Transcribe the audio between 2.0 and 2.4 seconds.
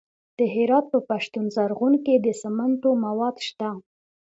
کې د